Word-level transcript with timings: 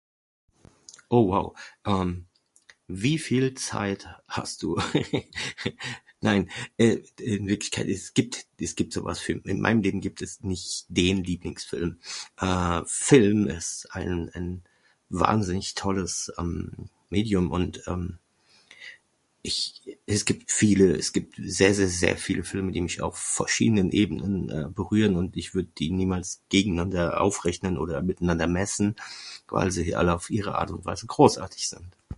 Oh 1.09 1.27
wau 1.29 1.53
ehm, 1.85 2.25
wie 2.87 3.17
viel 3.19 3.53
Zeit 3.55 4.07
hast 4.27 4.63
Du? 4.63 4.77
Nein 6.21 6.49
eh 6.77 7.01
in 7.19 7.47
Wirklichkeit 7.47 7.87
es 7.87 8.13
gibt 8.13 8.45
es 8.59 8.75
gibt 8.75 8.93
sowas, 8.93 9.27
in 9.27 9.59
mein 9.61 9.83
Leben 9.83 10.01
gibt 10.01 10.21
es 10.21 10.41
nicht 10.41 10.85
den 10.89 11.23
Lieblingsfilm. 11.23 11.99
Eh 12.39 12.81
Film 12.85 13.47
ist 13.47 13.87
ein 13.93 14.29
en 14.33 14.63
wahnsinnig 15.09 15.73
tolles 15.75 16.31
Medium 17.09 17.51
und 17.51 17.81
em 17.87 18.17
ich 19.43 19.81
es 20.05 20.25
gibt 20.25 20.51
viele 20.51 20.87
es 21.03 21.13
gibt 21.13 21.33
sehr 21.41 21.73
sehr 21.79 21.87
sehr 21.87 22.15
viele 22.27 22.43
Filme 22.43 22.71
die 22.71 22.81
mich 22.81 23.01
auf 23.01 23.17
verschiedenen 23.17 23.91
Ebenen 23.91 24.35
ehm 24.55 24.73
berühren 24.79 25.15
und 25.15 25.35
ich 25.35 25.55
würd 25.55 25.69
die 25.79 25.89
niemals 25.91 26.41
gegeneinander 26.49 27.19
aufrechnen 27.21 27.77
oder 27.79 28.03
miteinander 28.03 28.47
messen, 28.47 28.95
weil 29.47 29.71
sie 29.71 29.95
alle 29.95 30.13
auf 30.13 30.29
Ihre 30.29 30.53
Art 30.59 30.69
und 30.71 30.85
Weise 30.85 31.07
großartig 31.07 31.67
sind. 31.69 31.89